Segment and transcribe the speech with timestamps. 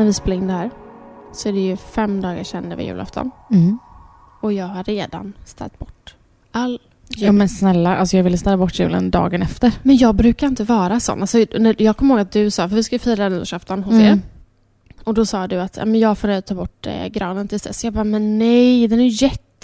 [0.00, 0.70] När vi spelar in det här
[1.32, 3.30] så är det ju fem dagar sedan det var julafton.
[3.50, 3.78] Mm.
[4.40, 6.14] Och jag har redan städat bort
[6.52, 6.70] all
[7.08, 7.24] jul.
[7.26, 9.72] Ja men snälla, alltså jag ville ställa bort julen dagen efter.
[9.82, 11.20] Men jag brukar inte vara sån.
[11.20, 14.06] Alltså, när, jag kommer ihåg att du sa, för vi ska fira nyårsafton hos Mm.
[14.06, 14.20] er.
[15.04, 17.84] Och då sa du att ja, men jag får ta bort eh, granen tills dess.
[17.84, 19.10] Jag bara, men nej, den är ju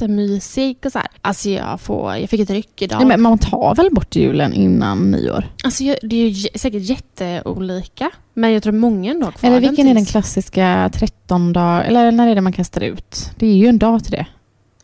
[0.00, 1.08] jättemysig och så här.
[1.22, 2.98] Alltså jag, får, jag fick ett ryck idag.
[2.98, 5.50] Nej, men man tar väl bort julen innan nyår?
[5.64, 8.10] Alltså jag, det är ju säkert jätteolika.
[8.34, 12.28] Men jag tror många ändå kvar Eller vilken är den klassiska 13 dag eller när
[12.28, 13.30] är det man kastar ut?
[13.36, 14.26] Det är ju en dag till det.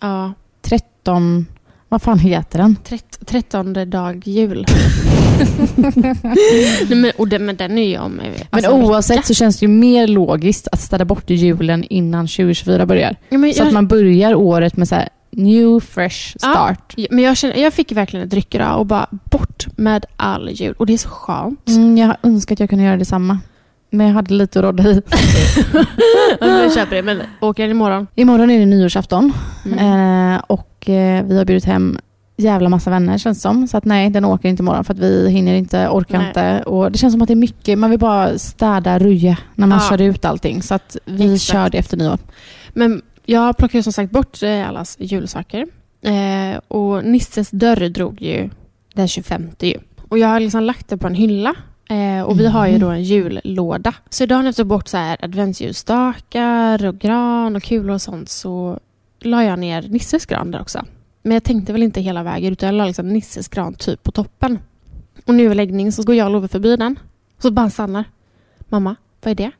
[0.00, 1.46] Ja, 13,
[1.88, 2.76] vad fan heter den?
[2.76, 4.66] trett, trettonde dag jul.
[6.88, 8.12] nej, men, och den, men den är ju om...
[8.12, 9.26] Men alltså, en oavsett vecka.
[9.26, 13.16] så känns det ju mer logiskt att städa bort julen innan 2024 börjar.
[13.28, 16.94] Ja, men Så jag, att man börjar året med så här new fresh start.
[16.96, 20.50] Ja, Men jag, känner, jag fick verkligen ett ryck idag och bara bort med all
[20.50, 20.74] jul.
[20.78, 21.68] Och det är så skönt.
[21.68, 23.38] Mm, jag önskar att jag kunde göra detsamma.
[23.90, 25.02] Men jag hade lite att råda i.
[26.40, 27.02] Ja, men jag köper det.
[27.02, 28.06] Men åker den imorgon?
[28.14, 29.32] Imorgon är det nyårsafton.
[29.66, 30.34] Mm.
[30.34, 31.98] Eh, och eh, vi har bjudit hem
[32.36, 33.68] jävla massa vänner känns som.
[33.68, 36.28] Så att nej, den åker inte imorgon för att vi hinner inte, orkar Nej.
[36.28, 36.62] inte.
[36.62, 39.78] Och det känns som att det är mycket, man vill bara städa, röja när man
[39.82, 39.88] Ja.
[39.88, 40.62] kör ut allting.
[40.62, 41.52] Så att vi Exakt.
[41.52, 42.18] kör det efter nyår.
[42.72, 45.66] Men jag plockade ju som sagt bort eh, allas julsaker.
[46.02, 48.50] Eh, och Nisses dörr drog ju
[48.94, 49.78] den 25 ju.
[50.08, 51.54] Och jag har liksom lagt det på en hylla.
[51.88, 53.94] Eh, och vi har ju då en jullåda.
[54.10, 58.28] Så idag när jag tog bort så här adventsljusstakar och gran och kulor och sånt
[58.28, 58.78] så
[59.20, 60.84] la jag ner Nisses gran där också.
[61.22, 64.10] Men jag tänkte väl inte hela vägen utan jag la liksom Nisses gran typ på
[64.12, 64.58] toppen.
[65.26, 66.98] Och nu i läggning så går jag och Love förbi den.
[67.38, 68.04] Så bara han stannar.
[68.58, 69.50] Mamma, vad är det?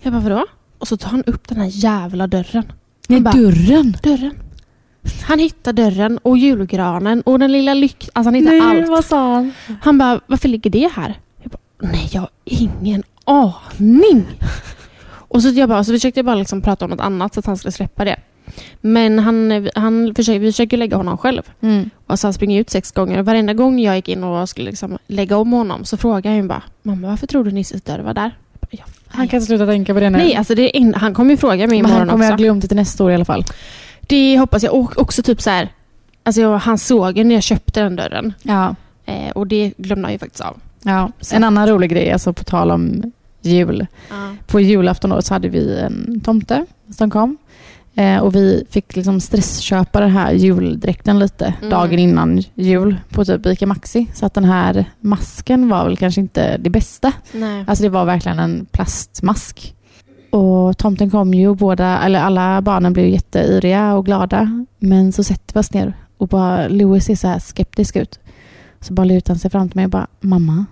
[0.00, 0.46] Jag bara vadå?
[0.78, 2.72] Och så tar han upp den här jävla dörren.
[3.08, 3.96] Han bara, dörren!
[4.02, 4.34] dörren.
[5.22, 8.08] Han hittar dörren och julgranen och den lilla lyck...
[8.12, 8.88] Alltså han hittar allt.
[8.88, 9.52] vad sa han?
[9.82, 11.14] Han bara, varför ligger det här?
[11.42, 14.26] Jag bara, nej jag har ingen aning.
[15.10, 17.46] Och så, jag bara, så försökte jag bara liksom prata om något annat så att
[17.46, 18.20] han skulle släppa det.
[18.80, 21.42] Men han, han försöker, vi försöker lägga honom själv.
[21.60, 21.90] Mm.
[22.06, 23.18] Och så han springer ut sex gånger.
[23.18, 26.48] Och varenda gång jag gick in och skulle liksom lägga om honom så frågade han
[26.48, 28.36] bara, mamma varför tror du Nisses dörr var där?
[28.52, 28.84] Jag bara, "Jag
[29.16, 30.18] Han kan sluta tänka på det nu.
[30.18, 32.32] Nej, alltså det en, han kommer ju fråga mig Men han imorgon kommer också.
[32.32, 33.44] ha glömt det till nästa år i alla fall.
[34.00, 34.74] Det hoppas jag.
[34.74, 35.68] Och också typ så här.
[36.22, 38.34] Alltså jag, han såg när jag köpte den dörren.
[38.42, 38.74] Ja.
[39.06, 40.56] Eh, och det glömde han ju faktiskt av.
[40.82, 41.12] ja.
[41.20, 41.36] Så.
[41.36, 43.12] En annan rolig grej, alltså på tal om
[43.42, 43.86] jul.
[44.46, 47.36] På julafton då så hade vi en tomte som kom.
[47.94, 51.70] Eh, och vi fick liksom stressköpa den här juldräkten lite Mm.
[51.70, 54.06] dagen innan jul på typ Ica Maxi.
[54.14, 57.12] Så att den här masken var väl kanske inte det bästa.
[57.32, 57.64] Nej.
[57.66, 59.74] Alltså det var verkligen en plastmask.
[60.30, 64.64] Och tomten kom ju och båda, eller alla barnen blev jätteyriga och glada.
[64.78, 68.18] Men så sätter vi oss ner och bara, Louis ser så här skeptisk ut.
[68.80, 70.64] Så bara lutar han sig fram till mig och bara, mamma,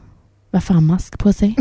[0.51, 1.57] varför har han mask på sig?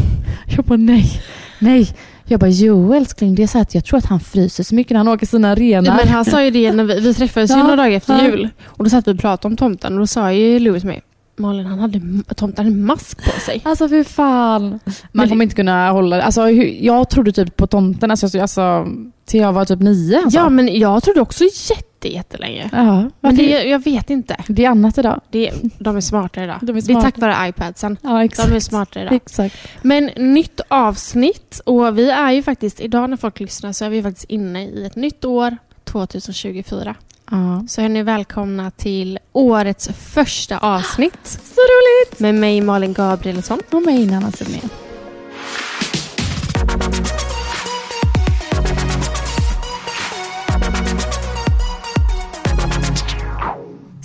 [0.56, 1.12] jag bara, nej,
[1.58, 1.88] nej.
[2.24, 4.90] Jag bara, jo älskling, det är så att jag tror att han fryser så mycket
[4.90, 5.96] när han åker sina renar.
[5.96, 8.24] Men han sa ju det när vi, vi träffades ju Ja, några dagar efter ja.
[8.24, 8.48] jul.
[8.64, 11.02] Och då satt vi och pratade om tomten och då sa ju Louis till mig
[11.36, 12.00] Malin, han hade,
[12.36, 13.60] tomten hade mask på sig.
[13.64, 14.80] Alltså fy fan.
[15.12, 16.22] Man kommer inte kunna hålla det.
[16.22, 18.86] Alltså, jag trodde typ på tomten alltså, alltså,
[19.26, 20.18] till jag var typ nio.
[20.18, 20.38] Alltså.
[20.38, 22.70] Ja, men jag trodde också jätte, jättelänge.
[22.72, 24.36] Ja, Men det, jag vet inte.
[24.48, 25.20] det är annat idag.
[25.30, 26.58] Det, de är smartare idag.
[26.62, 27.96] De är Det är tack vare iPadsen.
[28.02, 29.14] Ja, De är smartare idag.
[29.14, 29.56] Exakt.
[29.82, 34.02] Men nytt avsnitt och vi är ju faktiskt, idag när folk lyssnar så är vi
[34.02, 36.94] faktiskt inne i ett nytt år, 2024.
[37.30, 37.64] Ja.
[37.68, 42.20] Så är ni välkomna till årets första avsnitt Så roligt!
[42.20, 43.60] med mig Malin Gabrielsson.
[43.70, 44.68] Och mig Nanna Semén.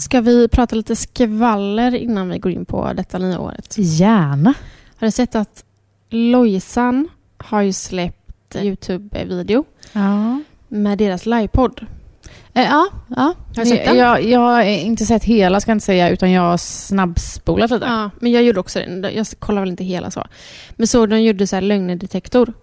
[0.07, 3.75] Ska vi prata lite skvaller innan vi går in på detta nya året?
[3.77, 4.53] Gärna.
[4.97, 5.63] Har du sett att
[6.09, 7.07] Lojsan
[7.37, 10.39] har ju släppt Youtube-video Ja.
[10.67, 11.85] med deras livepodd?
[12.53, 13.33] Eh, ja, ja.
[13.55, 13.97] Har du sett den?
[13.97, 17.85] Jag, jag har inte sett hela ska jag inte säga, utan jag har snabbspolat lite.
[17.85, 19.11] Ja, men jag gjorde också det.
[19.11, 20.25] Jag kollar väl inte hela så.
[20.75, 22.53] Men så de gjorde så här lögndetektor.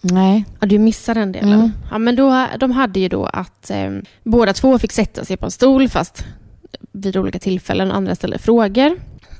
[0.00, 0.44] Nej.
[0.60, 1.52] Ja, du missade den delen.
[1.52, 1.72] Mm.
[1.90, 3.90] Ja, men då, de hade ju då att eh,
[4.22, 6.24] båda två fick sätta sig på en stol fast
[6.94, 8.96] vid olika tillfällen och andra ställde frågor.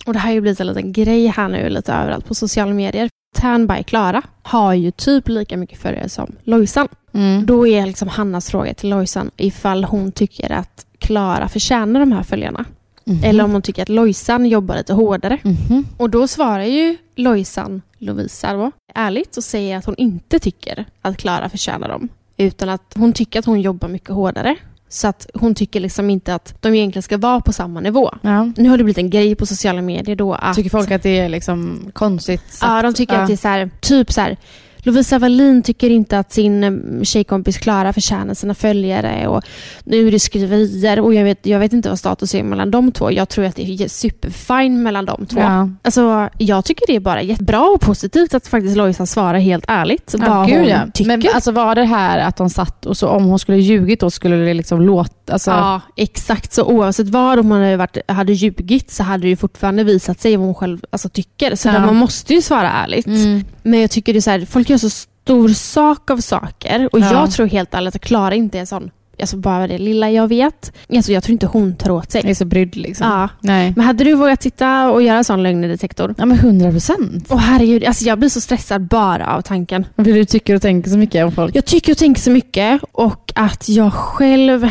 [0.07, 2.75] Och det här har ju blivit en liten grej här nu lite överallt på sociala
[2.75, 3.09] medier.
[3.37, 6.89] Tan by Klara har ju typ lika mycket följare som Lojsan.
[7.13, 7.47] Mm.
[7.47, 12.23] Då är liksom Hannas fråga till Lojsan ifall hon tycker att Klara förtjänar de här
[12.23, 12.65] följarna.
[13.05, 13.25] Mhm.
[13.25, 15.39] Eller om hon tycker att Lojsan jobbar lite hårdare.
[15.43, 15.87] Mhm.
[15.97, 21.17] Och då svarar ju Lojsan Lovisa då, ärligt och säger att hon inte tycker att
[21.17, 22.09] Klara förtjänar dem.
[22.37, 24.57] Utan att hon tycker att hon jobbar mycket hårdare.
[24.95, 28.15] Så att hon tycker liksom inte att de egentligen ska vara på samma nivå.
[28.23, 28.53] Ja.
[28.57, 30.57] Nu har det blivit en grej på sociala medier då att...
[30.57, 32.59] Tycker folk att det är liksom konstigt?
[32.61, 34.37] Ja, de tycker att det är så här, typ så här.
[34.85, 39.45] Lovisa Wallin tycker inte att sin eh, tjejkompis Klara förtjänar sina följare och
[39.85, 42.93] nu är det skriverier och jag vet, jag vet inte vad status är mellan de
[42.93, 43.13] två.
[43.13, 45.41] Jag tror att det är superfine mellan de två.
[45.41, 45.69] Ja.
[45.83, 50.15] Alltså, jag tycker det är bara jättebra och positivt att faktiskt Lojsan svarar helt ärligt
[50.19, 50.81] Ja, vad gud, hon ja.
[50.95, 51.09] tycker.
[51.09, 54.11] Men alltså var det här att de satt och så om hon skulle ljugit då
[54.11, 55.24] skulle det liksom låta...
[55.31, 56.53] Alltså, Ja, exakt.
[56.53, 60.21] Så oavsett vad om hon hade, varit, hade ljugit så hade det ju fortfarande visat
[60.21, 61.57] sig vad hon själv alltså, tycker.
[61.57, 61.79] Så Ja.
[61.87, 63.07] man måste ju svara ärligt.
[63.07, 63.45] Mm.
[63.63, 67.01] Men jag tycker det är så här, folk gör så stor sak av saker och
[67.01, 67.13] Ja.
[67.13, 68.91] jag tror helt ärligt att Klara inte är sån.
[69.21, 70.73] Alltså bara det lilla jag vet.
[70.95, 72.35] Alltså, jag tror inte hon tar åt Jag är sig.
[72.35, 73.07] så brydd liksom.
[73.07, 73.29] Ja.
[73.41, 73.73] Nej.
[73.77, 76.15] Men hade du vågat sitta och göra sån lögndetektor?
[76.19, 77.27] Ja men hundra procent.
[77.29, 79.87] Åh herregud, alltså jag blir så stressad bara av tanken.
[79.97, 81.57] För du tycker och tänker så mycket om folk.
[81.57, 84.69] Jag tycker och tänker så mycket och att jag själv...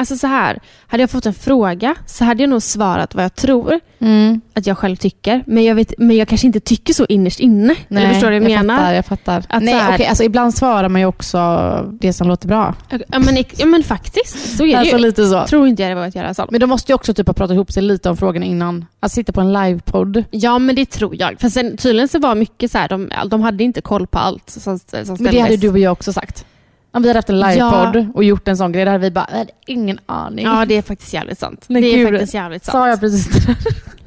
[0.00, 3.34] Alltså så här, hade jag fått en fråga så hade jag nog svarat vad jag
[3.34, 4.40] tror Mm.
[4.54, 5.42] att jag själv tycker.
[5.46, 7.74] Men jag, vet, men jag kanske inte tycker så innerst inne.
[7.88, 8.76] Nej, Eller förstår du vad jag, menar?
[8.76, 9.44] Fattar, jag fattar.
[9.48, 11.38] Att Nej, så här- okej, alltså ibland svarar man ju också
[12.00, 12.74] det som låter bra.
[13.08, 15.02] Ja men, ja men faktiskt, så är det Alltså ju.
[15.02, 15.34] lite så.
[15.34, 16.50] Jag tror inte jag hade vågat göra sånt.
[16.50, 18.84] Men de måste ju också typ ha pratat ihop sig lite om frågorna innan.
[19.00, 20.24] Att sitta på en livepodd.
[20.30, 21.40] Ja men det tror jag.
[21.40, 24.50] För sen, tydligen så var mycket så här, de, de hade inte koll på allt
[24.50, 25.20] som, som ställdes.
[25.20, 26.44] Men det hade du och jag också sagt.
[26.92, 29.26] Om vi hade haft en livepodd och gjort en sån grej, då hade vi bara,
[29.30, 30.46] "Jag hade ingen aning.
[30.46, 31.64] Ja det är faktiskt jävligt sant.
[31.68, 32.72] Men det är gud, faktiskt jävligt sant.
[32.72, 33.56] Sa jag precis det?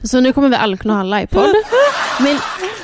[0.08, 1.46] Så nu kommer vi aldrig kunna ha en livepodd.
[2.20, 2.38] Men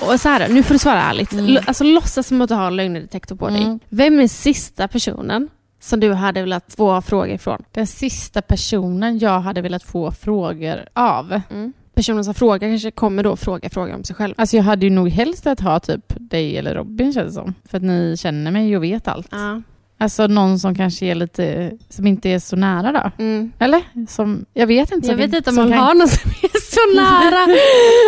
[0.10, 1.34] och så här, nu får du svara ärligt.
[1.34, 1.58] Mm.
[1.68, 3.64] Alltså låtsas som att du har en lögndetektor på dig.
[3.64, 3.80] Mm.
[3.90, 5.48] Vem är sista personen
[5.82, 7.64] som du hade velat få frågor ifrån?
[7.72, 11.42] Den sista personen jag hade velat få frågor av.
[11.52, 11.74] Mm.
[11.94, 14.34] Personen som frågar kanske kommer då fråga frågor om sig själv.
[14.38, 17.54] Alltså jag hade ju nog helst att ha typ dig eller Robin känns det som.
[17.70, 19.28] För att ni känner mig och vet allt.
[19.32, 19.62] Ja.
[20.02, 23.24] Alltså någon som kanske är lite, som inte är så nära då.
[23.24, 23.52] Mm.
[23.60, 23.82] Eller?
[24.10, 25.08] Som, jag vet inte.
[25.08, 27.58] Jag vet inte om man kan- har någon som är så nära.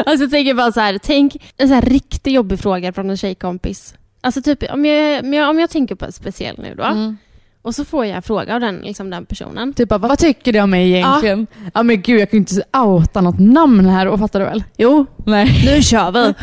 [0.05, 3.17] alltså jag tänker bara så här, tänk en så här riktigt jobbig fråga från en
[3.17, 3.95] tjejkompis.
[4.21, 6.83] Alltså typ om jag, om jag, om jag tänker på en speciell nu då.
[6.83, 7.17] Mm.
[7.63, 9.73] Och så får jag en fråga av den, liksom den personen.
[9.73, 11.47] Typ bara, vad tycker du om mig egentligen?
[11.73, 11.83] Ja.
[11.83, 14.63] men gud, jag kan ju inte outa något namn här och fattar du väl?
[14.77, 15.61] Jo, Nej.
[15.65, 16.19] nu kör vi.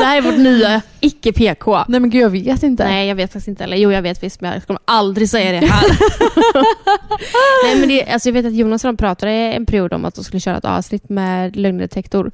[0.00, 1.84] det här är vårt nya icke-PK.
[1.88, 2.84] Nej men gud, jag vet inte.
[2.84, 3.64] Nej, jag vet faktiskt inte.
[3.64, 5.84] Eller jo, jag vet visst, men jag kommer aldrig säga det här.
[7.64, 10.14] Nej, men det, alltså, jag vet att Jonas och de pratade en period om att
[10.14, 12.26] de skulle köra ett avsnitt med lögndetektor.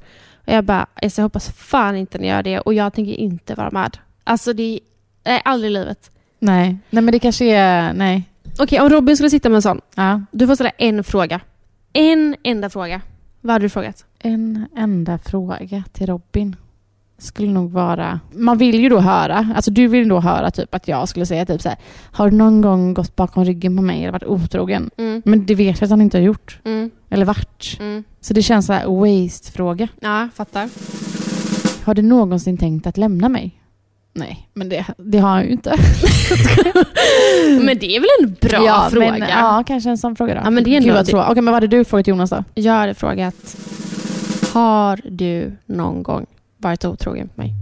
[0.47, 2.59] Och jag bara, alltså, jag hoppas fan inte ni gör det.
[2.59, 3.97] Och jag tänker inte vara med.
[4.23, 4.79] Alltså, det
[5.23, 6.09] är aldrig i livet.
[6.43, 6.77] Nej.
[6.89, 8.29] Nej men det kanske är, nej.
[8.59, 9.81] Okej, om Robin skulle sitta med en sån.
[9.95, 10.21] Ja.
[10.31, 11.39] Du får ställa en fråga.
[11.93, 13.01] En enda fråga.
[13.41, 14.05] Vad hade du frågat?
[14.19, 16.55] En enda fråga till Robin
[17.17, 18.19] skulle nog vara...
[18.31, 21.45] Man vill ju då höra, alltså du vill då höra typ att jag skulle säga
[21.45, 21.77] typ så här,
[22.11, 24.89] har du någon gång gått bakom ryggen på mig eller varit otrogen?
[24.97, 25.21] Mm.
[25.25, 26.59] Men det vet jag att han inte har gjort.
[26.63, 26.91] Mm.
[27.09, 27.77] Eller varit.
[27.79, 28.03] Mm.
[28.21, 29.87] Så det känns så här waste-fråga.
[29.99, 30.69] Ja, fattar.
[31.85, 33.59] Har du någonsin tänkt att lämna mig?
[34.15, 35.69] Nej, men det, det har jag ju inte.
[37.61, 39.11] Men det är väl en bra ja, fråga?
[39.11, 40.41] Men, ja, kanske en sån fråga då.
[40.43, 41.31] Ja, men det är Gud, vad.
[41.31, 42.43] Okej, men vad hade du frågat Jonas då?
[42.53, 43.57] Jag hade frågat,
[44.53, 46.25] har du någon gång
[46.57, 47.53] varit otrogen på mig?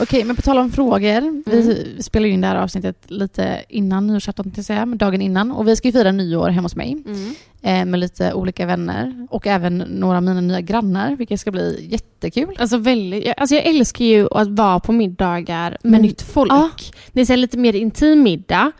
[0.00, 1.18] Okej, men på tal om frågor.
[1.18, 1.42] Mm.
[1.46, 4.52] Vi spelar in det här avsnittet lite innan nyårsafton,
[4.96, 5.52] dagen innan.
[5.52, 7.34] Och vi ska ju fira nyår hemma hos mig eh,
[7.66, 12.56] med lite olika vänner och även några av mina nya grannar, vilket ska bli jättekul.
[12.58, 16.02] Alltså, väldigt, jag- alltså jag älskar ju att vara på middagar med Mm.
[16.02, 16.52] nytt folk.
[16.52, 16.70] Ja.
[17.12, 18.72] Det är lite mer intim middag.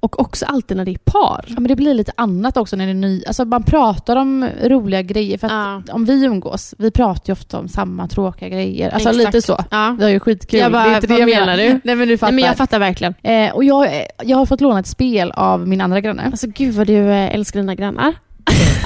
[0.00, 1.44] Och också alltid när det är par.
[1.48, 3.22] Ja, men det blir lite annat också när det är ny.
[3.26, 5.38] Alltså man pratar om roliga grejer.
[5.38, 5.52] För att
[5.86, 5.92] Ja.
[5.94, 8.90] om vi umgås, vi pratar ju ofta om samma tråkiga grejer.
[8.90, 9.26] Alltså Exakt.
[9.34, 9.58] lite så.
[9.70, 9.96] Ja.
[9.98, 10.60] Vi har ju skitkul.
[10.60, 11.80] Jag bara, det är inte det vad jag menar du?
[11.84, 12.32] Nej men du fattar.
[12.32, 13.14] Nej, men jag fattar verkligen.
[13.22, 16.22] eh, och jag, jag har fått låna ett spel av min andra granne.
[16.26, 18.14] Alltså gud vad du eh, älskar dina grannar.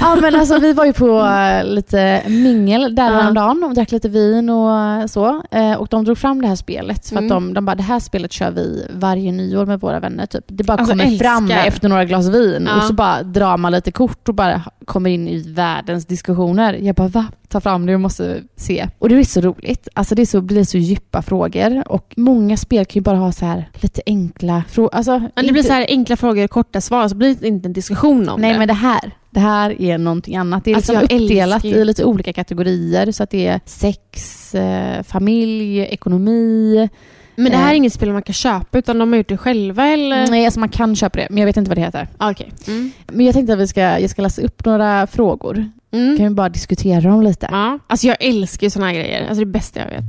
[0.05, 4.09] Ja men alltså vi var ju på eh, lite mingel där häromdagen och drack lite
[4.09, 5.43] vin och så.
[5.51, 7.29] Eh, och de drog fram det här spelet för att Mm.
[7.29, 10.45] de, de bara det här spelet kör vi varje nyår med våra vänner typ.
[10.47, 11.25] Det bara Alltså, kommer älskar.
[11.29, 15.11] fram efter några glas vin och så bara drar man lite kort och bara kommer
[15.11, 16.75] in i världens diskussioner.
[16.75, 17.27] Jag bara va?
[17.49, 18.89] Ta fram det, jag måste se.
[18.99, 19.89] Och det är så roligt.
[19.95, 23.45] Alltså det så, blir så djupa frågor och många spel kan ju bara ha så
[23.47, 24.95] här lite enkla frågor.
[24.95, 27.69] Alltså, Men det blir inte- så här enkla frågor, korta svar, så blir det inte
[27.69, 28.59] en diskussion om Nej det.
[28.59, 30.65] men det här, det här är någonting annat.
[30.65, 33.12] Det är Alltså, liksom uppdelat i lite olika kategorier.
[33.12, 36.89] Så att det är sex, eh, familj, ekonomi.
[37.37, 37.71] Men det här Eh.
[37.71, 40.27] är inget spel man kan köpa utan de har gjort det själva eller?
[40.27, 42.09] Nej, alltså man kan köpa det, men jag vet inte vad det heter.
[42.19, 42.53] Ah, Okej.
[42.67, 42.91] Mm.
[43.12, 45.71] Men jag tänkte att vi ska, jag ska läsa upp några frågor.
[45.93, 46.17] Mm.
[46.17, 47.49] Kan vi bara diskutera dem lite?
[47.51, 47.79] Ja.
[47.87, 49.27] Alltså jag älskar ju såna här grejer.
[49.27, 50.03] Alltså det bästa jag vet.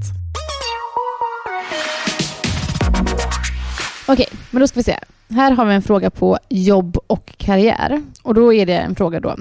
[4.08, 4.98] Okej, men då ska vi se.
[5.30, 8.02] Här har vi en fråga på jobb och karriär.
[8.24, 9.36] Och då är det en fråga då.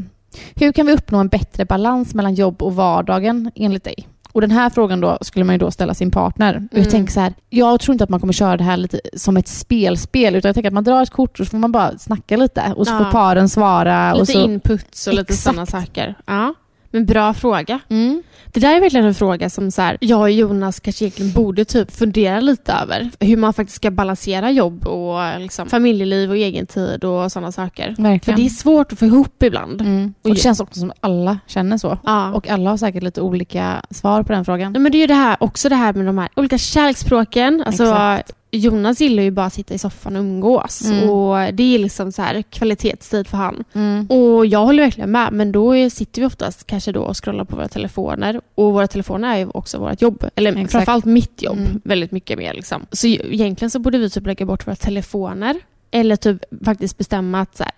[0.54, 4.08] Hur kan vi uppnå en bättre balans mellan jobb och vardagen enligt dig?
[4.32, 6.54] Och den här frågan då skulle man ju då ställa sin partner.
[6.56, 6.90] Och jag Mm.
[6.90, 9.48] tänker så här, jag tror inte att man kommer köra det här lite som ett
[9.48, 12.36] spelspel, utan jag tänker att man drar ett kort och så får man bara snacka
[12.36, 12.98] lite och så Ja.
[12.98, 14.12] får paren svara.
[14.14, 14.44] och Lite så...
[14.44, 16.14] inputs och lite sådana saker.
[16.26, 16.54] Ja.
[16.92, 17.80] Men bra fråga.
[17.88, 18.22] Mm.
[18.46, 21.64] Det där är verkligen en fråga som så här, jag och Jonas kanske egentligen borde
[21.64, 23.10] typ fundera lite över.
[23.20, 27.94] Hur man faktiskt ska balansera jobb och liksom, familjeliv och egen tid och sådana saker.
[27.94, 28.40] För Verkligen.
[28.40, 29.80] det är svårt att få ihop ibland.
[29.80, 30.14] Mm.
[30.22, 31.98] Och det känns också som att alla känner så.
[32.04, 32.32] Ja.
[32.32, 34.72] Och alla har säkert lite olika svar på den frågan.
[34.72, 37.62] Nej, men det är ju det här, också det här med de här olika kärleksspråken.
[37.66, 38.32] Alltså, Exakt.
[38.54, 40.84] Jonas gillar ju bara att sitta i soffan och umgås.
[40.84, 41.10] Mm.
[41.10, 43.64] Och det är liksom så här kvalitetstid för han.
[43.72, 44.06] Mm.
[44.06, 47.56] Och jag håller verkligen med, men då sitter vi oftast kanske då och scrollar på
[47.56, 48.40] våra telefoner.
[48.54, 50.24] Och våra telefoner är ju också vårt jobb.
[50.34, 50.72] Eller Exakt.
[50.72, 51.80] framförallt mitt jobb, Mm.
[51.84, 52.54] väldigt mycket mer.
[52.54, 52.86] Liksom.
[52.92, 55.56] Så egentligen så borde vi typ lägga bort våra telefoner.
[55.90, 57.72] Eller typ faktiskt bestämma att så här,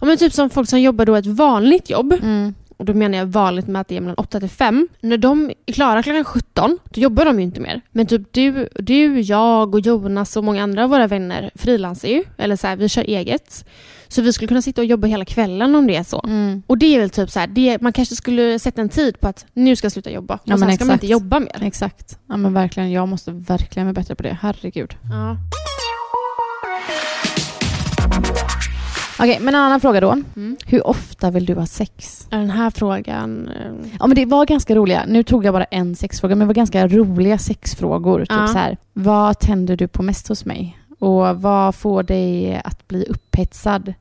[0.00, 2.12] men typ som folk som jobbar då ett vanligt jobb.
[2.12, 2.54] Mm.
[2.78, 4.88] Och då menar jag vanligt med att det är mellan 8 till 5.
[5.00, 7.80] När de är klara klockan 17, då jobbar de ju inte mer.
[7.90, 12.24] Men typ du, du jag och Jonas och många andra av våra vänner frilansar ju.
[12.36, 13.64] Eller så här, vi kör eget.
[14.08, 16.20] Så vi skulle kunna sitta och jobba hela kvällen om det är så.
[16.24, 16.62] Mm.
[16.66, 19.28] Och det är väl typ så här, det, man kanske skulle sätta en tid på
[19.28, 20.34] att nu ska jag sluta jobba.
[20.34, 21.62] Och Ja, sen ska man inte jobba mer.
[21.62, 22.18] Exakt.
[22.28, 24.38] Ja men verkligen, jag måste verkligen bli bättre på det.
[24.42, 24.96] Herregud.
[25.10, 25.36] Ja.
[29.20, 30.10] Okej, men en annan fråga då.
[30.36, 30.56] Mm.
[30.66, 32.26] Hur ofta vill du ha sex?
[32.30, 33.48] Den här frågan...
[33.48, 35.04] eh, Ja men det var ganska roliga.
[35.08, 38.20] Nu tog jag bara en sexfråga, men det var ganska roliga sexfrågor.
[38.20, 38.46] Typ Ja.
[38.46, 38.76] så här.
[38.92, 40.78] Vad tänder du på mest hos mig?
[40.98, 43.94] Och vad får dig att bli upphetsad?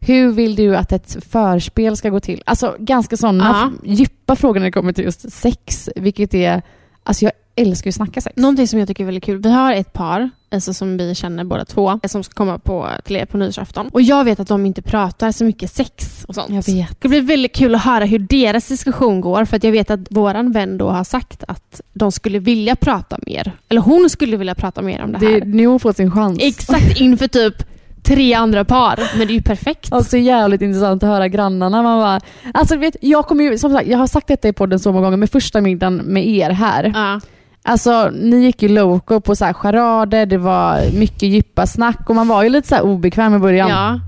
[0.00, 2.42] Hur vill du att ett förspel ska gå till?
[2.46, 3.88] Alltså ganska sådana Ja.
[3.92, 5.88] djupa frågor när det kommer till just sex.
[5.96, 6.62] Vilket är...
[7.02, 8.36] Alltså jag älskar ju att snacka sex.
[8.36, 9.38] Någonting som jag tycker är väldigt kul.
[9.42, 13.16] Vi har ett par alltså som vi känner båda två som ska komma på, till
[13.16, 13.88] er på nyårsafton.
[13.92, 16.50] Och jag vet att de inte pratar så mycket sex och sånt.
[16.50, 17.00] Jag vet.
[17.00, 20.00] Det blir väldigt kul att höra hur deras diskussion går för att jag vet att
[20.10, 23.52] våran vän då har sagt att de skulle vilja prata mer.
[23.68, 25.40] Eller hon skulle vilja prata mer om det här.
[25.40, 26.38] Det, nu har hon fått sin chans.
[26.42, 27.54] Exakt inför typ
[28.02, 29.00] tre andra par.
[29.18, 29.92] Men det är ju perfekt.
[29.92, 31.82] Alltså jävligt intressant att höra grannarna.
[31.82, 32.20] Man bara,
[32.54, 35.04] alltså vet, jag kommer ju, som sagt, jag har sagt detta i podden så många
[35.04, 36.92] gånger, med första middagen med er här.
[36.94, 37.20] Ja.
[37.64, 42.14] Alltså ni gick ju loco på så här charader, det var mycket djupa snack och
[42.14, 43.68] man var ju lite så obekväm i början.
[43.70, 44.00] ja.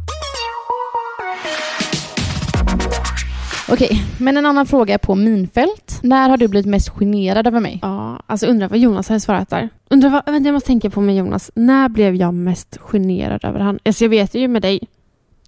[3.69, 5.99] Okej, men en annan fråga är på minfält.
[6.03, 7.79] När har du blivit mest generad över mig?
[7.83, 9.69] Ja, alltså undrar vad Jonas hade svarat där.
[9.91, 11.51] Undrar vad, vänta, jag måste tänka på med Jonas.
[11.55, 13.79] När blev jag mest generad över han?
[13.85, 14.81] Alltså jag vet ju med dig.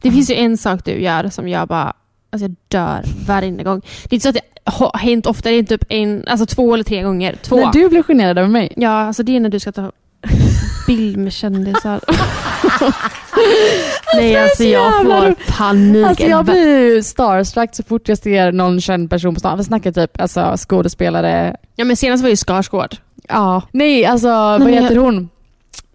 [0.03, 1.93] Det finns ju en sak du gör som jag bara,
[2.31, 3.81] alltså jag dör varje gång.
[3.81, 6.75] Det är inte så att det har hänt ofta, det är typ en, alltså två
[6.75, 7.35] eller tre gånger.
[7.43, 7.57] Två.
[7.57, 8.73] När du blev generad över mig?
[8.77, 9.93] Ja, alltså det är när du ska ta
[10.87, 12.01] bild med kändisar.
[14.17, 16.07] Nej, alltså jag jävla får panik.
[16.07, 19.59] Alltså jag blir ju starstruck så fort jag ser någon känd person på stan.
[19.59, 21.57] Vi snackar typ alltså, skådespelare.
[21.77, 22.97] Ja, men senast var ju Skarsgård.
[23.29, 23.63] Ja.
[23.73, 25.29] Nej, alltså vad men jag- heter hon?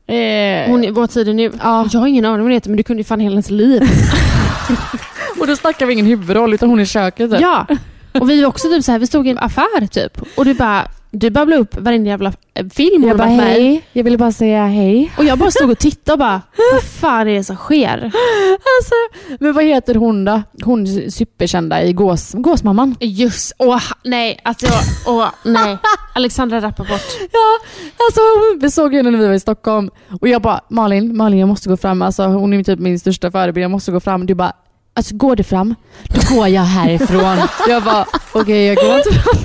[0.07, 1.51] Eh, Hon är vår tid nu.
[1.63, 1.87] Ja.
[1.91, 3.81] Jag har ingen aning vad hon heter, men du kunde ju fan hela hennes liv.
[5.39, 7.41] och då snackar vi ingen huvudroll utan hon är i köket typ.
[7.41, 7.65] Ja,
[8.13, 10.53] och vi var också typ så här, vi stod i en affär typ och du
[10.53, 14.65] bara du babblade upp varenda jävla eh, film Jag bara hej, jag ville bara säga
[14.65, 15.11] hej.
[15.17, 16.41] Och jag bara stod och tittade och bara,
[16.73, 18.11] vad fan är det som sker?
[18.53, 18.95] Alltså,
[19.39, 20.41] men vad heter hon då?
[20.63, 22.95] Hon superkända i Gås, Gåsmamman.
[22.99, 25.77] Just, åh nej, alltså jag, åh nej.
[26.15, 27.01] Alexandra Rappaport.
[27.31, 27.59] Ja,
[28.07, 28.21] alltså
[28.61, 29.89] vi såg henne när vi var i Stockholm
[30.21, 32.01] och jag bara Malin, Malin jag måste gå fram.
[32.01, 34.25] Alltså hon är typ min största förebild, jag måste gå fram.
[34.25, 34.53] Du bara,
[34.93, 37.37] alltså går du fram, då går jag härifrån.
[37.67, 39.35] jag bara, okej jag går inte fram.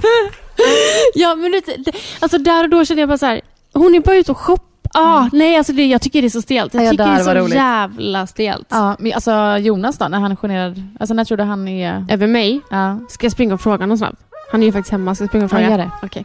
[1.14, 3.40] Ja men det, det, alltså där och då kände jag bara så här,
[3.74, 4.66] hon är bara ute och shoppar.
[4.94, 6.74] Ah, Nej, alltså det, jag tycker det är så stelt.
[6.74, 7.54] Jag Ja, tycker det är så roligt.
[7.54, 8.66] jävla stelt.
[8.70, 12.06] Ja, men alltså Jonas då, när han är generad, alltså när tror du han är...
[12.10, 12.60] Över mig.
[12.70, 14.16] Ja, Ska jag springa och fråga honom snabbt?
[14.52, 15.70] Han är ju faktiskt hemma, ska jag springa och ja fråga?
[15.70, 15.90] gör det.
[16.02, 16.24] Okej.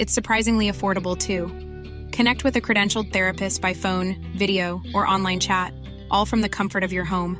[0.00, 1.50] It's surprisingly affordable too.
[2.10, 5.74] Connect with a credentialed therapist by phone, video, or online chat,
[6.10, 7.36] all from the comfort of your home.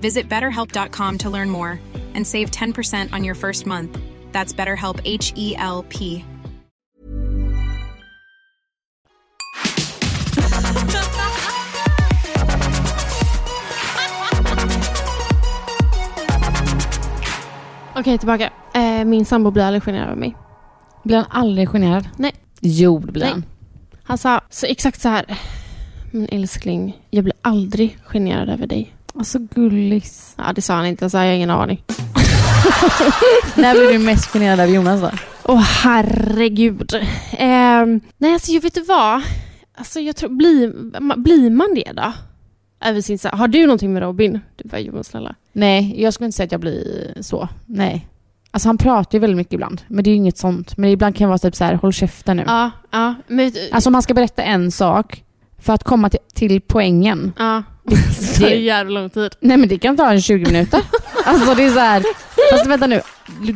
[0.00, 1.78] Visit betterhelp.com to learn more
[2.16, 3.96] and save 10% on your first month.
[4.32, 6.24] That's BetterHelp H E L P.
[17.94, 18.50] Okej, tillbaka.
[18.74, 20.49] Eh, min sambo blir aldrig generad över mig.
[21.02, 22.08] Blir han aldrig generad?
[22.16, 22.32] Nej.
[22.60, 23.30] Jo, det blir Nej.
[23.32, 23.44] han.
[24.02, 25.38] Han sa så exakt så här.
[26.12, 28.94] Men älskling, jag blir aldrig generad över dig.
[29.14, 30.34] Alltså gullis.
[30.38, 31.82] Ja, det sa han inte, så jag har ingen aning.
[33.54, 35.10] När blir du mest generad av Jonas då?
[35.44, 36.94] Åh herregud.
[37.32, 39.22] Ehm, nej, alltså jag vet du vad?
[39.74, 40.72] Alltså jag tror, blir,
[41.16, 42.12] blir man det då?
[42.84, 44.40] Över sin, har du någonting med Robin?
[44.56, 45.34] Du bara, Jonas snälla.
[45.52, 47.48] Nej, jag skulle inte säga att jag blir så.
[47.66, 48.08] Nej.
[48.50, 50.76] Alltså han pratar ju väldigt mycket ibland, men det är ju inget sånt.
[50.76, 52.44] Men ibland kan det vara typ så här, håll käften nu.
[52.46, 53.14] Ja, ja.
[53.26, 55.24] Men, Alltså om man ska berätta en sak,
[55.58, 57.32] för att komma till, till poängen.
[57.38, 57.62] ja.
[57.84, 59.32] Det tar ju jävla lång tid.
[59.40, 60.80] Nej men det kan ta en 20 minuter.
[61.24, 62.02] alltså det är så här,
[62.52, 63.00] fast vänta nu.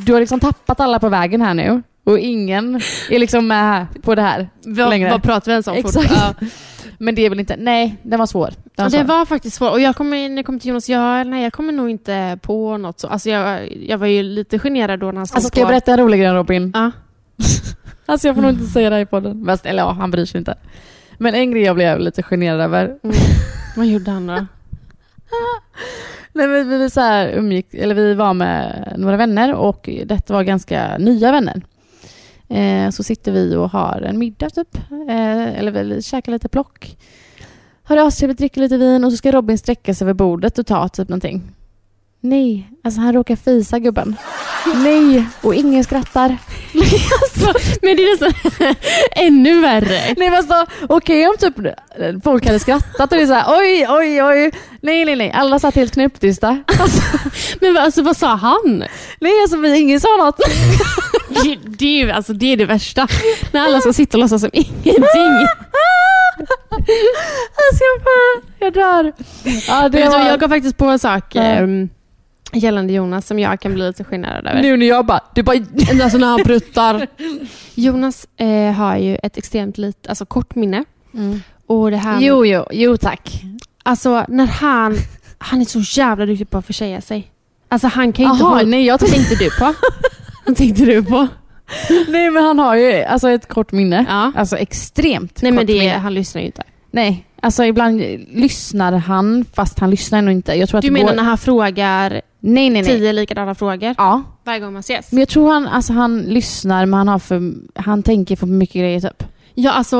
[0.06, 1.82] Du har liksom tappat alla på vägen här nu.
[2.04, 2.74] Och ingen
[3.10, 5.10] är liksom med på det här Vad, längre.
[5.10, 5.74] vad pratar vi ens om?
[5.76, 6.10] Exakt.
[6.10, 6.34] Ja.
[6.98, 8.50] Men det är väl inte, nej den var svår.
[8.64, 8.98] Den var svår.
[8.98, 9.72] det var faktiskt svårt.
[9.72, 12.76] Och jag kommer, när jag kom till Jonas, jag, nej, jag kommer nog inte på
[12.76, 13.08] något så.
[13.08, 15.92] Alltså jag, jag var ju lite generad då när han stod Alltså ska jag berätta
[15.92, 16.72] en rolig grej Robin?
[16.74, 16.90] Ja.
[18.06, 19.44] Alltså jag får nog inte säga det här i podden.
[19.46, 20.54] Fast, eller ja, han bryr sig inte.
[21.18, 22.84] Men en grej jag blev lite generad över.
[22.84, 23.16] Mm.
[23.76, 24.32] Vad gjorde han då?
[26.32, 30.32] Nej, men vi, vi, så här umgick, eller vi var med några vänner och detta
[30.32, 31.62] var ganska nya vänner.
[32.48, 34.76] Eh, så sitter vi och har en middag typ.
[35.08, 36.96] Eh, eller vi käkar lite plock.
[37.82, 40.66] Har det astrevligt, dricker lite vin och så ska Robin sträcka sig över bordet och
[40.66, 41.42] ta typ någonting.
[42.20, 44.16] Nej, alltså han råkar fisa gubben.
[44.74, 46.36] Nej, och ingen skrattar.
[47.22, 48.74] alltså, Men det är nästan
[49.10, 50.14] ännu värre.
[50.16, 51.54] Nej men alltså, okej om typ
[52.24, 54.50] folk hade skrattat och det är såhär oj, oj, oj.
[54.80, 55.32] Nej, nej, nej.
[55.34, 56.62] Alla satt helt knäpptysta.
[56.80, 57.02] Alltså,
[57.60, 58.84] Men alltså, vad sa han?
[59.20, 60.40] nej, alltså vi, ingen sa något.
[61.28, 63.08] Det, det, är alltså, det är det värsta.
[63.52, 65.46] När alla ska sitta och låtsas som ingenting.
[67.56, 69.12] alltså jag bara, jag dör.
[69.68, 70.26] Ja, det var...
[70.28, 71.42] jag kom faktiskt på en sak Ja.
[72.58, 74.62] Gällande Jonas som jag kan bli lite generad över.
[74.62, 75.56] Nu när jag bara, du bara...
[76.02, 77.06] Alltså när han pruttar.
[77.74, 80.84] Jonas eh, har ju ett extremt lit, alltså kort minne.
[81.66, 83.42] Och det här, Jo, jo, jo tack.
[83.82, 84.96] Alltså när han,
[85.38, 87.30] han är så jävla duktig på att försäga sig.
[87.68, 88.62] Alltså han kan ju inte hålla...
[88.62, 89.74] nej jag tänkte du på?
[90.46, 91.28] Vad tänkte du på?
[92.08, 94.04] Nej men han har ju alltså ett kort minne.
[94.08, 94.32] Ja.
[94.36, 95.92] Alltså extremt Nej kort men det, minne.
[95.92, 96.62] han lyssnar ju inte.
[96.90, 98.00] Nej, alltså ibland
[98.32, 100.54] lyssnar han fast han lyssnar nog inte.
[100.54, 101.16] Jag tror att Du menar går...
[101.16, 102.84] när han frågar Nej, nej, nej.
[102.84, 105.12] tio likadana frågor Ja, varje gång man ses?
[105.12, 108.74] men jag tror han, alltså, han lyssnar men han, har för, han tänker för mycket
[108.74, 109.22] grejer typ.
[109.54, 109.96] Ja alltså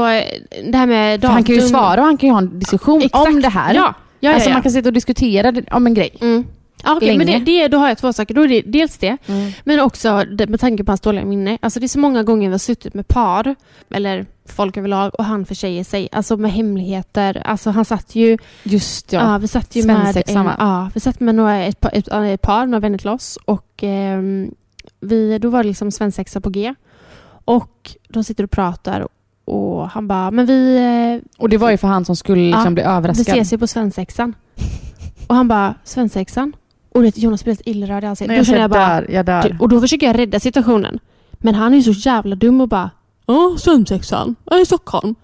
[0.70, 1.34] det här med datum.
[1.34, 3.28] han kan ju svara och han kan ju ha en diskussion Exakt.
[3.28, 3.74] om det här.
[3.74, 4.52] Ja, ja, ja, alltså ja.
[4.54, 6.10] man kan sitta och diskutera om en grej.
[6.20, 6.44] Mm.
[6.84, 8.34] Ja, okej, men det, det, då har jag två saker.
[8.34, 9.16] Då är det dels det,
[9.64, 11.58] men också det, med tanke på hans dåliga minne.
[11.62, 13.54] Alltså det är så många gånger vi har suttit med par,
[13.90, 16.08] eller folk överlag, och han försäger sig.
[16.12, 17.42] Alltså med hemligheter.
[17.44, 18.38] Alltså han satt ju...
[18.62, 19.38] Just Ja, ja.
[19.38, 20.22] vi satt ju med...
[20.26, 20.54] En, va?
[20.58, 23.38] ja, vi satt med några, ett, par- ett, ett par, några vänner till oss.
[23.44, 24.50] Och ehm,
[25.00, 26.74] vi, då var det liksom svensexa på G.
[27.44, 29.08] Och de sitter och pratar
[29.44, 32.64] och han bara, men vi, eh, Och det var ju för han som skulle liksom
[32.64, 33.28] Ja, bli vi överraskad.
[33.28, 34.34] ses ju på svensexan.
[35.26, 36.52] Och han bara, svensexan?
[36.94, 38.28] Och det, Jonas blir lite illrörd i ansiktet.
[38.28, 39.10] Nej, Då jag, känner jag bara, dör.
[39.10, 39.56] Jag dör.
[39.60, 40.98] och då försöker jag rädda situationen.
[41.32, 42.90] Men han är så jävla dum och bara,
[43.26, 45.14] ja, svensexan, jag är i Stockholm.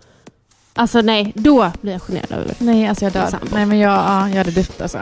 [0.74, 2.54] Alltså nej, då blir jag generad över.
[2.58, 3.28] Nej, alltså jag dör.
[3.52, 4.98] Nej, men jag, ja, jag hade dött alltså.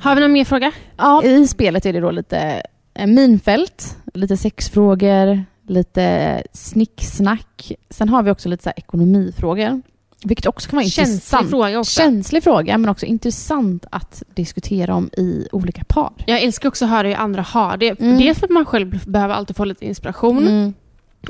[0.00, 0.72] Har vi någon mer fråga?
[0.96, 1.22] Ja.
[1.24, 2.62] I spelet är det då lite
[2.94, 7.72] eh, minfält, lite sexfrågor, lite snicksnack.
[7.90, 9.82] Sen har vi också lite så ekonomifrågor.
[10.24, 11.50] Vilket också kan vara Känslig intressant.
[11.50, 12.00] fråga också.
[12.00, 16.12] Känslig fråga, men också intressant att diskutera om i olika par.
[16.26, 18.00] Jag älskar också att höra hur andra har det.
[18.00, 18.18] Mm.
[18.18, 20.48] Dels för att man själv behöver alltid få lite inspiration.
[20.48, 20.74] Mm.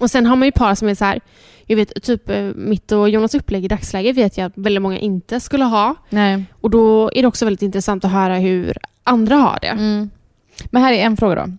[0.01, 1.21] Och sen har man ju par som är så här,
[1.67, 4.99] jag vet typ eh, mitt och Jonas upplägg i dagsläget vet jag att väldigt många
[4.99, 5.95] inte skulle ha.
[6.11, 6.45] Nej.
[6.61, 9.69] Och då är det också väldigt intressant att höra hur andra har det.
[9.69, 10.11] Mm.
[10.71, 11.53] Men här är en fråga då.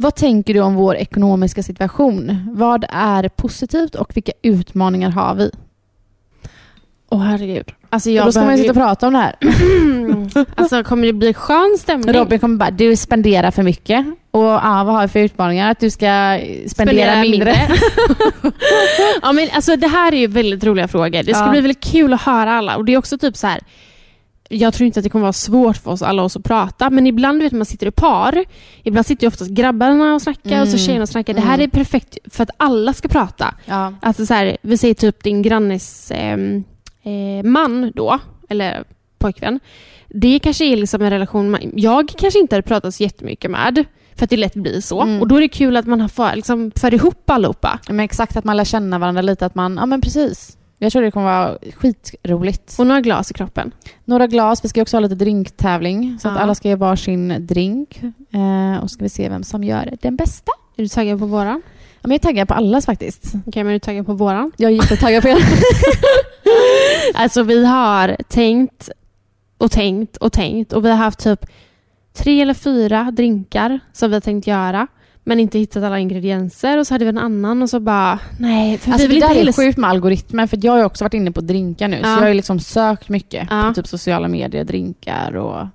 [0.00, 2.46] Vad tänker du om vår ekonomiska situation?
[2.52, 5.50] Vad är positivt och vilka utmaningar har vi?
[7.10, 7.72] Åh herregud.
[7.90, 9.36] Alltså Och jag då ska man ju sitta och prata om det här.
[10.54, 12.14] alltså kommer det bli skön stämning?
[12.14, 14.06] Robin kommer bara, du spenderar för mycket.
[14.30, 15.70] Och ja, vad har vi för utmaningar?
[15.70, 17.54] Att du ska spendera, mindre.
[19.22, 21.22] ja, men alltså, det här är ju väldigt roliga frågor.
[21.22, 21.50] Det ska Ja.
[21.50, 22.76] bli väldigt kul att höra alla.
[22.76, 23.60] Och det är också typ så här.
[24.52, 27.06] Jag tror inte att det kommer vara svårt för oss alla oss att prata, men
[27.06, 28.44] ibland vet man sitter i par.
[28.82, 30.86] Ibland sitter ju oftast grabbarna och snackar och så Mm.
[30.86, 31.34] tjejerna och snackar.
[31.34, 31.64] Det här Mm.
[31.64, 33.54] är perfekt för att alla ska prata.
[33.64, 33.94] Ja.
[34.02, 36.64] Alltså så här, vi säger typ din grannes ehm,
[37.02, 38.84] eh, man då, eller
[39.18, 39.60] pojkvän.
[40.08, 43.84] Det kanske är liksom en relation man, jag kanske inte hade pratat så jättemycket med.
[44.14, 45.00] För att det lätt blir så.
[45.02, 45.20] Mm.
[45.20, 47.78] Och då är det kul att man har för, liksom, för ihop allihopa.
[47.88, 49.46] Men exakt att man lär känna varandra lite.
[49.46, 50.56] Att man, ja men precis.
[50.82, 52.76] Jag tror det kommer vara skitroligt.
[52.78, 53.72] Och några glas i kroppen.
[54.04, 54.64] Några glas.
[54.64, 56.18] Vi ska också ha lite drinktävling.
[56.22, 56.40] Så att Ja.
[56.40, 58.02] alla ska ge varsin drink.
[58.32, 60.52] Eh, och ska vi se vem som gör den bästa.
[60.76, 61.62] Är du taggad på våran?
[62.02, 63.24] Ja, men jag är taggad på allas faktiskt.
[63.46, 64.52] Okej, men är du taggad på våran?
[64.56, 65.38] Jag är jättetaggad på er.
[67.14, 68.90] Alltså vi har tänkt
[69.58, 71.46] och tänkt och tänkt och vi har haft typ
[72.14, 74.86] tre eller fyra drinkar som vi har tänkt göra.
[75.24, 78.78] Men inte hittat alla ingredienser och så hade vi en annan och så bara nej.
[78.78, 81.04] För Alltså vi det vill där inte är sjukt med algoritmen för jag har också
[81.04, 81.96] varit inne på drinkar nu.
[81.96, 82.10] Så Ja.
[82.14, 83.62] jag har ju liksom sökt mycket Ja.
[83.68, 85.66] på typ sociala medier, drinkar och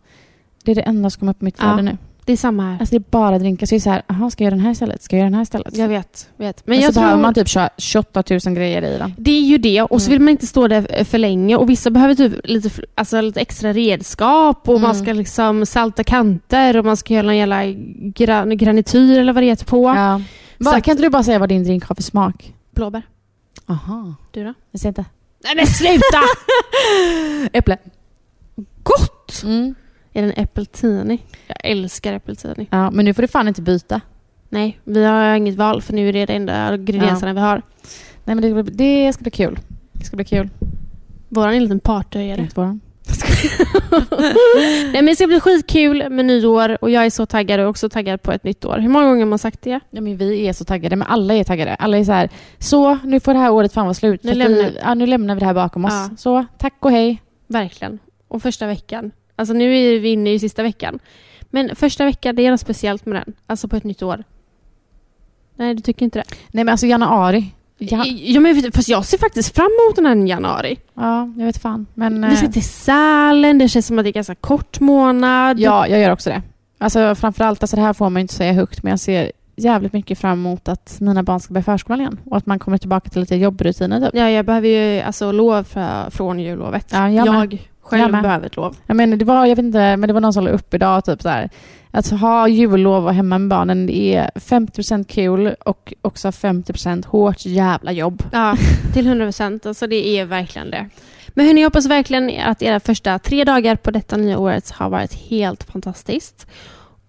[0.64, 1.64] det är det enda som kommer upp på mitt Ja.
[1.64, 1.98] flöde nu.
[2.26, 2.78] Det är samma här.
[2.80, 3.66] Alltså det är bara drinkar.
[3.66, 5.04] Så det är så här, aha, ska jag göra den här istället?
[5.04, 5.78] Ska jag göra den här istället?
[5.78, 6.30] Jag vet.
[6.38, 6.68] vet.
[6.68, 7.22] Men Men jag så behöver tror...
[7.22, 9.14] man typ köra 28 000 grejer i den.
[9.18, 10.12] Det är ju det och så Mm.
[10.12, 13.74] vill man inte stå där för länge och vissa behöver typ lite, alltså lite extra
[13.74, 15.04] redskap och man Mm.
[15.06, 17.64] ska liksom salta kanter och man ska göra en jävla
[17.98, 19.84] gran, granityr eller vad det heter på.
[19.96, 20.22] Ja.
[20.64, 22.54] Så att- kan inte du bara säga vad din drink har för smak?
[22.76, 23.02] Blåbär.
[23.66, 24.16] Aha.
[24.32, 24.54] Du då?
[24.72, 25.06] Jag ser inte.
[25.44, 26.22] Nej men sluta!
[27.54, 27.78] Äpple.
[28.84, 29.42] Gott!
[29.44, 29.76] Mm.
[30.16, 31.20] Är det en äppeltini?
[31.48, 32.68] Jag älskar äppeltini.
[32.72, 34.02] Ja, men nu får du fan inte byta.
[34.50, 37.62] Nej, vi har inget val för nu är det de enda ingredienserna vi har.
[38.24, 38.74] Nej men det, ska bli-
[39.06, 39.60] det ska bli kul.
[39.92, 40.50] Det ska bli kul.
[41.30, 42.42] Våran är en liten partyhöjare.
[42.42, 42.82] Inte våran.
[44.84, 47.90] Nej men det ska bli skitkul med nyår och jag är så taggad och också
[47.90, 48.78] taggad på ett nytt år.
[48.78, 49.80] Hur många gånger har man sagt det?
[49.90, 51.76] Ja, men vi är så taggade, men alla är taggade.
[51.76, 54.24] Alla är så här, så nu får det här året fan vara slut.
[54.24, 54.78] Nu lämnar vi, vi.
[54.84, 55.94] ja, nu lämnar vi det här bakom oss.
[55.94, 56.10] Ja.
[56.18, 57.22] Så tack och hej.
[57.48, 58.00] Verkligen.
[58.28, 59.12] Och första veckan.
[59.36, 61.00] Alltså nu är vi inne i sista veckan.
[61.42, 63.34] Men första veckan, det är något speciellt med den.
[63.48, 64.24] Alltså på ett nytt år.
[65.56, 66.26] Nej, du tycker inte det?
[66.52, 67.52] Nej men alltså januari.
[67.78, 70.78] Ja, Ja, men, fast jag ser faktiskt fram emot den här januari.
[70.94, 71.88] ja jag vet fan.
[71.94, 75.60] Men Vi ska eh, till Sälen, det känns som att det är ganska kort månad.
[75.60, 76.42] ja, jag gör också det.
[76.78, 79.94] Alltså framförallt, alltså det här får man ju inte säga högt, men jag ser jävligt
[79.94, 82.20] mycket fram emot att mina barn ska börja förskolan igen.
[82.26, 84.10] Och att man kommer tillbaka till lite jobbrutiner typ.
[84.14, 86.88] Ja, jag behöver ju alltså lov för, från jullovet.
[86.92, 88.24] Ja, jag jag själv med.
[88.24, 88.76] behöver ett lov.
[88.86, 91.06] Jag menar, det var, jag vet inte, men det var någon som la upp idag
[91.06, 91.50] typ så här.
[91.92, 97.46] Att ha jullov och hemma med barnen, det är 50% kul och också 50% hårt
[97.46, 98.24] jävla jobb.
[98.32, 98.58] Ja,
[98.94, 99.66] till 100 procent.
[99.66, 100.90] Alltså det är verkligen det.
[101.28, 104.90] Men hörni, jag hoppas verkligen att era första tre dagar på detta nya året har
[104.90, 106.48] varit helt fantastiskt.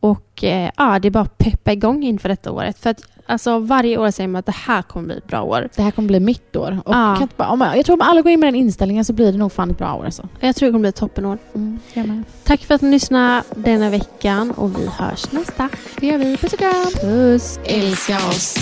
[0.01, 2.79] Och eh, ja, det är bara att peppa igång inför detta året.
[2.79, 5.69] För att alltså, varje år säger man att det här kommer bli ett bra år.
[5.77, 6.79] Det här kommer bli mitt år.
[6.85, 7.15] Och Ja.
[7.15, 9.13] kan inte bara, om jag, jag tror om alla går in med den inställningen så
[9.13, 10.29] blir det nog fan ett bra år alltså.
[10.41, 11.39] Jag tror det kommer bli ett toppenår.
[11.55, 12.23] Mm, med.
[12.45, 15.69] Tack för att ni lyssnade denna veckan och vi hörs nästa.
[16.01, 16.37] Det gör vi.
[16.37, 16.87] Puss och kram!
[17.01, 17.59] Puss!
[17.65, 18.57] Älska oss!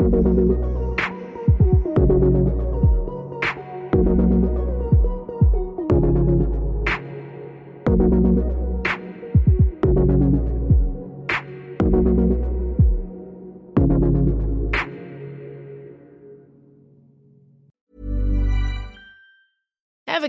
[0.00, 0.76] Ever